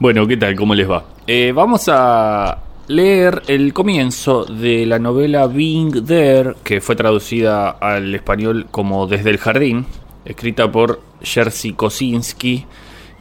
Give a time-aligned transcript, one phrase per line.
[0.00, 0.56] Bueno, ¿qué tal?
[0.56, 1.04] ¿Cómo les va?
[1.26, 2.56] Eh, vamos a
[2.88, 9.28] leer el comienzo de la novela Being There, que fue traducida al español como Desde
[9.28, 9.84] el Jardín,
[10.24, 12.64] escrita por Jerzy Kosinski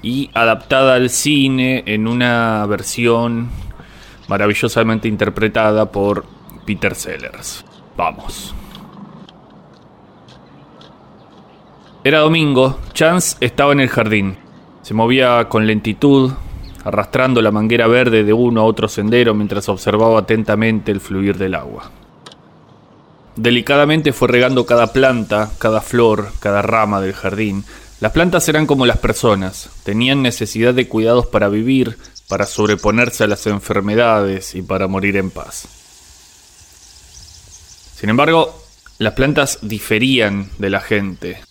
[0.01, 3.49] y adaptada al cine en una versión
[4.29, 6.23] maravillosamente interpretada por
[6.65, 7.65] Peter Sellers.
[7.97, 8.55] Vamos.
[12.05, 14.37] Era domingo, Chance estaba en el jardín.
[14.81, 16.31] Se movía con lentitud,
[16.83, 21.55] arrastrando la manguera verde de uno a otro sendero mientras observaba atentamente el fluir del
[21.55, 21.91] agua.
[23.35, 27.63] Delicadamente fue regando cada planta, cada flor, cada rama del jardín.
[28.01, 31.97] Las plantas eran como las personas, tenían necesidad de cuidados para vivir,
[32.27, 35.67] para sobreponerse a las enfermedades y para morir en paz.
[37.95, 38.57] Sin embargo,
[38.97, 41.41] las plantas diferían de la gente,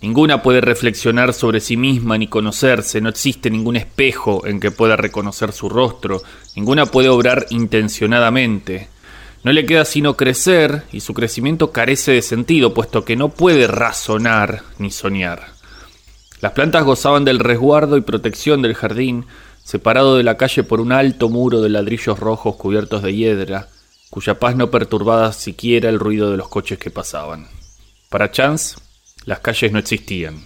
[0.00, 4.96] Ninguna puede reflexionar sobre sí misma ni conocerse, no existe ningún espejo en que pueda
[4.96, 6.22] reconocer su rostro,
[6.56, 8.88] ninguna puede obrar intencionadamente.
[9.44, 13.66] No le queda sino crecer, y su crecimiento carece de sentido, puesto que no puede
[13.66, 15.54] razonar ni soñar.
[16.40, 19.26] Las plantas gozaban del resguardo y protección del jardín,
[19.62, 23.68] separado de la calle por un alto muro de ladrillos rojos cubiertos de hiedra,
[24.10, 27.48] cuya paz no perturbaba siquiera el ruido de los coches que pasaban.
[28.10, 28.76] Para Chance,
[29.24, 30.44] las calles no existían.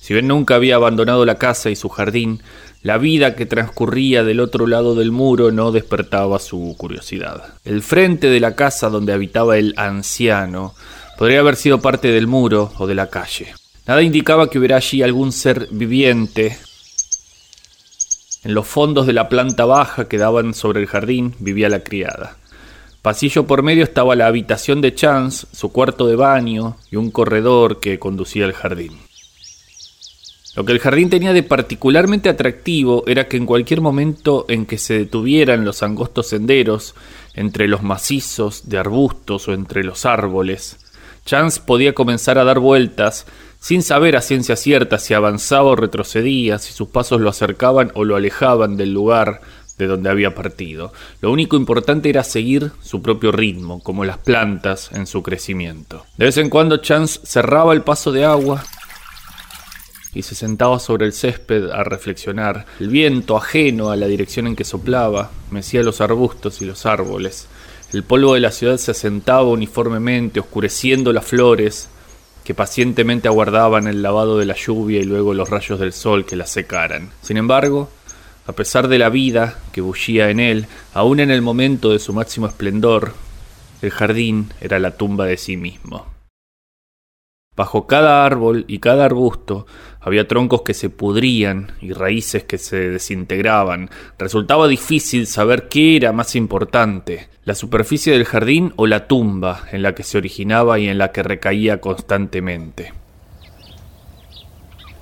[0.00, 2.42] Si bien nunca había abandonado la casa y su jardín,
[2.82, 7.54] la vida que transcurría del otro lado del muro no despertaba su curiosidad.
[7.64, 10.74] El frente de la casa donde habitaba el anciano
[11.18, 13.52] podría haber sido parte del muro o de la calle.
[13.86, 16.56] Nada indicaba que hubiera allí algún ser viviente.
[18.44, 22.37] En los fondos de la planta baja que daban sobre el jardín vivía la criada.
[23.08, 27.80] Pasillo por medio estaba la habitación de Chance, su cuarto de baño y un corredor
[27.80, 28.98] que conducía al jardín.
[30.54, 34.76] Lo que el jardín tenía de particularmente atractivo era que en cualquier momento en que
[34.76, 36.94] se detuvieran los angostos senderos,
[37.32, 40.76] entre los macizos de arbustos o entre los árboles,
[41.24, 43.24] Chance podía comenzar a dar vueltas
[43.58, 48.04] sin saber a ciencia cierta si avanzaba o retrocedía, si sus pasos lo acercaban o
[48.04, 49.40] lo alejaban del lugar
[49.78, 50.92] de donde había partido.
[51.20, 56.04] Lo único importante era seguir su propio ritmo, como las plantas en su crecimiento.
[56.16, 58.64] De vez en cuando Chance cerraba el paso de agua
[60.14, 62.66] y se sentaba sobre el césped a reflexionar.
[62.80, 67.46] El viento, ajeno a la dirección en que soplaba, mecía los arbustos y los árboles.
[67.92, 71.88] El polvo de la ciudad se asentaba uniformemente, oscureciendo las flores
[72.44, 76.34] que pacientemente aguardaban el lavado de la lluvia y luego los rayos del sol que
[76.34, 77.10] las secaran.
[77.22, 77.90] Sin embargo,
[78.48, 82.14] a pesar de la vida que bullía en él, aún en el momento de su
[82.14, 83.12] máximo esplendor,
[83.82, 86.06] el jardín era la tumba de sí mismo.
[87.54, 89.66] Bajo cada árbol y cada arbusto
[90.00, 93.90] había troncos que se pudrían y raíces que se desintegraban.
[94.18, 99.82] Resultaba difícil saber qué era más importante, la superficie del jardín o la tumba en
[99.82, 102.94] la que se originaba y en la que recaía constantemente.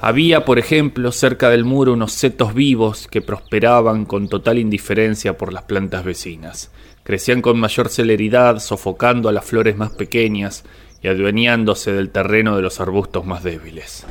[0.00, 5.52] Había, por ejemplo, cerca del muro unos setos vivos que prosperaban con total indiferencia por
[5.52, 6.70] las plantas vecinas.
[7.02, 10.64] Crecían con mayor celeridad, sofocando a las flores más pequeñas
[11.02, 14.06] y adueñándose del terreno de los arbustos más débiles.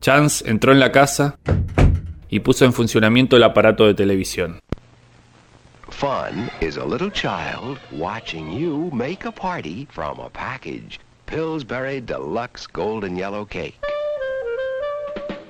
[0.00, 1.38] Chance entró en la casa
[2.30, 4.60] y puso en funcionamiento el aparato de televisión.
[5.90, 12.66] Fun is a little child watching you make a party from a package Pillsbury Deluxe
[12.66, 13.79] Golden Yellow Cake.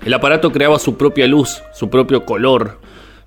[0.04, 2.80] El aparato creaba su propia luz, su propio color,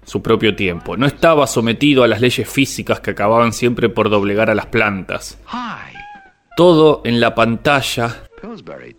[0.05, 0.97] su propio tiempo.
[0.97, 5.39] No estaba sometido a las leyes físicas que acababan siempre por doblegar a las plantas.
[6.57, 8.23] Todo en la pantalla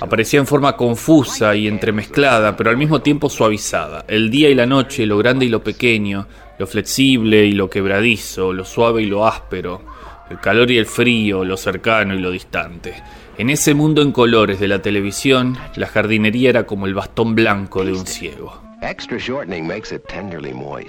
[0.01, 4.05] aparecía en forma confusa y entremezclada, pero al mismo tiempo suavizada.
[4.09, 6.27] El día y la noche, lo grande y lo pequeño,
[6.59, 9.83] lo flexible y lo quebradizo, lo suave y lo áspero,
[10.31, 12.95] el calor y el frío, lo cercano y lo distante.
[13.37, 17.85] En ese mundo en colores de la televisión, la jardinería era como el bastón blanco
[17.85, 18.63] de un ciego.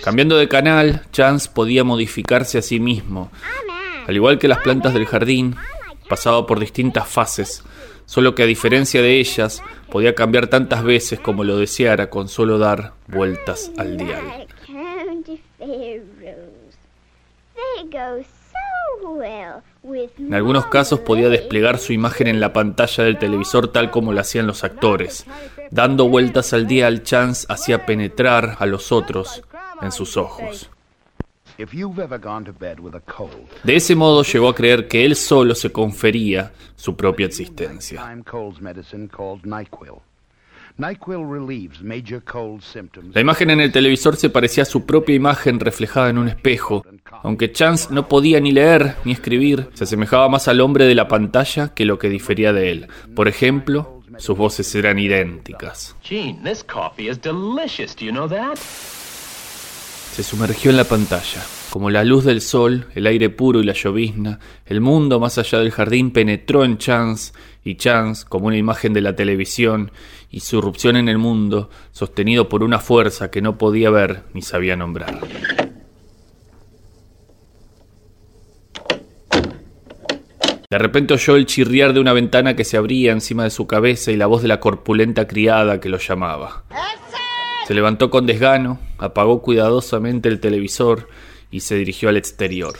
[0.03, 3.31] Cambiando de canal, Chance podía modificarse a sí mismo.
[4.05, 5.55] Al igual que las plantas del jardín,
[6.07, 7.63] pasaba por distintas fases,
[8.05, 12.57] solo que a diferencia de ellas, podía cambiar tantas veces como lo deseara con solo
[12.57, 14.47] dar vueltas al dial.
[20.17, 24.19] En algunos casos podía desplegar su imagen en la pantalla del televisor tal como lo
[24.19, 25.25] hacían los actores.
[25.71, 29.43] Dando vueltas al día al chance hacía penetrar a los otros
[29.81, 30.69] en sus ojos.
[33.63, 38.03] De ese modo llegó a creer que él solo se confería su propia existencia.
[40.77, 40.91] La
[43.21, 46.85] imagen en el televisor se parecía a su propia imagen reflejada en un espejo.
[47.25, 51.07] Aunque Chance no podía ni leer ni escribir, se asemejaba más al hombre de la
[51.07, 52.87] pantalla que lo que difería de él.
[53.15, 55.95] Por ejemplo, sus voces eran idénticas.
[60.13, 61.41] Se sumergió en la pantalla.
[61.71, 65.57] Como la luz del sol, el aire puro y la llovizna, el mundo más allá
[65.57, 67.33] del jardín penetró en Chance,
[67.63, 69.91] y Chance, como una imagen de la televisión,
[70.29, 74.43] y su irrupción en el mundo, sostenido por una fuerza que no podía ver ni
[74.43, 75.19] sabía nombrar.
[80.75, 84.11] De repente oyó el chirriar de una ventana que se abría encima de su cabeza
[84.11, 86.65] y la voz de la corpulenta criada que lo llamaba.
[87.65, 91.07] Se levantó con desgano, apagó cuidadosamente el televisor
[91.49, 92.77] y se dirigió al exterior.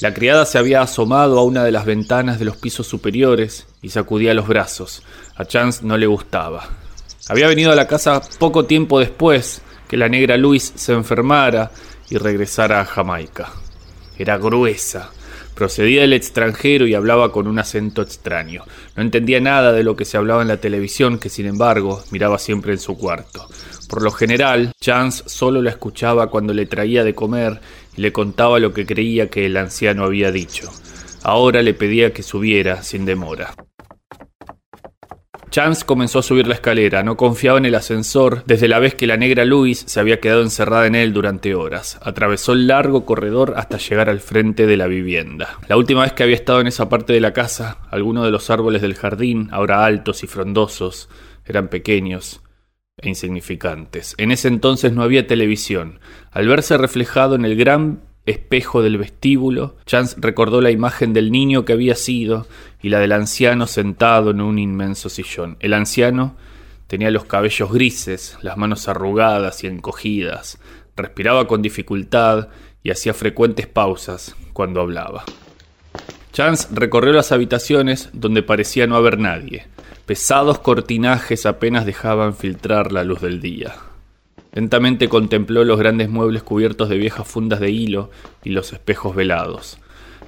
[0.00, 3.88] La criada se había asomado a una de las ventanas de los pisos superiores y
[3.88, 5.02] sacudía los brazos.
[5.34, 6.68] A Chance no le gustaba.
[7.28, 11.72] Había venido a la casa poco tiempo después que la negra Luis se enfermara
[12.10, 13.50] y regresara a Jamaica.
[14.16, 15.10] Era gruesa,
[15.54, 18.64] procedía del extranjero y hablaba con un acento extraño.
[18.96, 22.38] No entendía nada de lo que se hablaba en la televisión, que sin embargo miraba
[22.38, 23.46] siempre en su cuarto.
[23.88, 27.60] Por lo general, Chance solo la escuchaba cuando le traía de comer
[27.96, 30.70] y le contaba lo que creía que el anciano había dicho.
[31.22, 33.54] Ahora le pedía que subiera sin demora.
[35.52, 39.06] Chance comenzó a subir la escalera, no confiaba en el ascensor desde la vez que
[39.06, 42.00] la negra Louise se había quedado encerrada en él durante horas.
[42.00, 45.58] Atravesó el largo corredor hasta llegar al frente de la vivienda.
[45.68, 48.48] La última vez que había estado en esa parte de la casa, algunos de los
[48.48, 51.10] árboles del jardín, ahora altos y frondosos,
[51.44, 52.40] eran pequeños
[52.96, 54.14] e insignificantes.
[54.16, 56.00] En ese entonces no había televisión.
[56.30, 61.64] Al verse reflejado en el gran espejo del vestíbulo, Chance recordó la imagen del niño
[61.64, 62.46] que había sido
[62.80, 65.56] y la del anciano sentado en un inmenso sillón.
[65.60, 66.36] El anciano
[66.86, 70.58] tenía los cabellos grises, las manos arrugadas y encogidas,
[70.96, 72.48] respiraba con dificultad
[72.82, 75.24] y hacía frecuentes pausas cuando hablaba.
[76.32, 79.66] Chance recorrió las habitaciones donde parecía no haber nadie.
[80.06, 83.74] Pesados cortinajes apenas dejaban filtrar la luz del día.
[84.54, 88.10] Lentamente contempló los grandes muebles cubiertos de viejas fundas de hilo
[88.44, 89.78] y los espejos velados.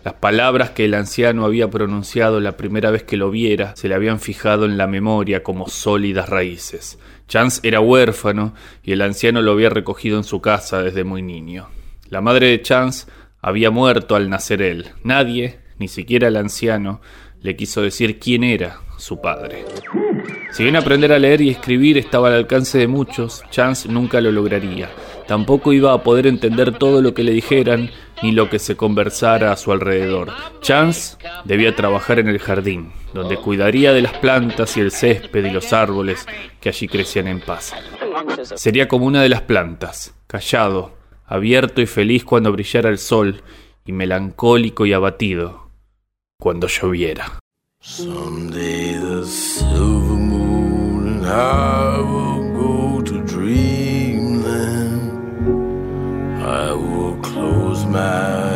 [0.02, 3.94] Las palabras que el anciano había pronunciado la primera vez que lo viera se le
[3.94, 6.98] habían fijado en la memoria como sólidas raíces.
[7.28, 11.68] Chance era huérfano y el anciano lo había recogido en su casa desde muy niño.
[12.08, 13.06] La madre de Chance
[13.42, 14.86] había muerto al nacer él.
[15.02, 17.00] Nadie, ni siquiera el anciano,
[17.44, 19.66] le quiso decir quién era su padre.
[20.50, 24.32] Si bien aprender a leer y escribir estaba al alcance de muchos, Chance nunca lo
[24.32, 24.88] lograría.
[25.26, 27.90] Tampoco iba a poder entender todo lo que le dijeran
[28.22, 30.32] ni lo que se conversara a su alrededor.
[30.62, 35.50] Chance debía trabajar en el jardín, donde cuidaría de las plantas y el césped y
[35.50, 36.26] los árboles
[36.62, 37.74] que allí crecían en paz.
[38.54, 40.96] Sería como una de las plantas, callado,
[41.26, 43.42] abierto y feliz cuando brillara el sol,
[43.84, 45.63] y melancólico y abatido
[46.44, 47.38] cuando lloviera.
[47.80, 55.10] Someday the silver moon and I will go to dreamland.
[56.44, 58.53] I will close my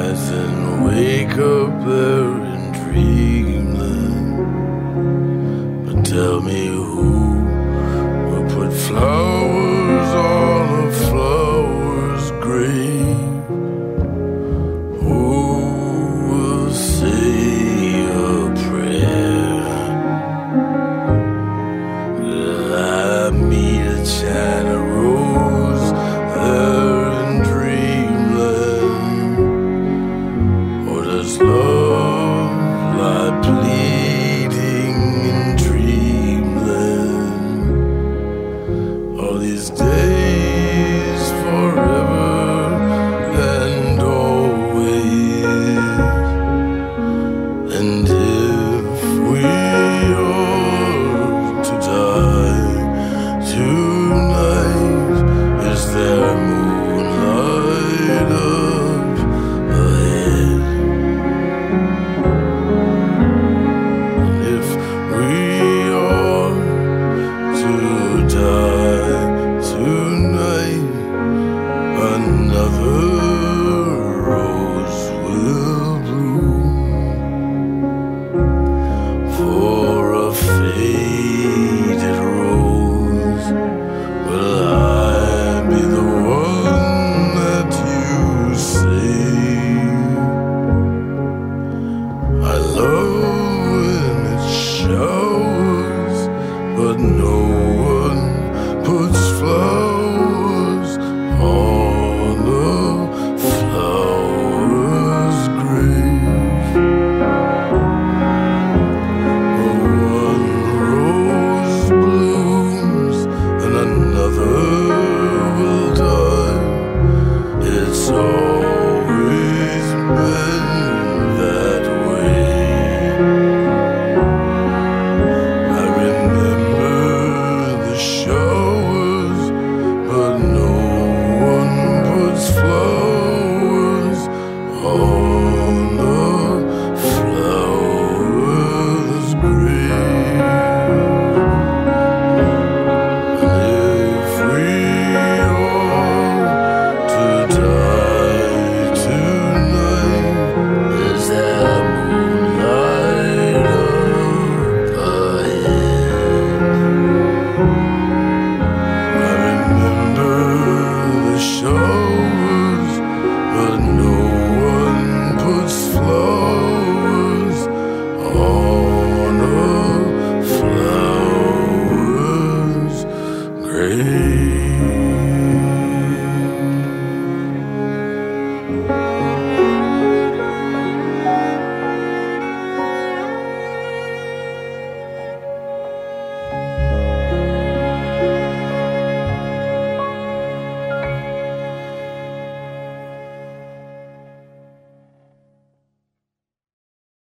[24.09, 24.58] Yeah.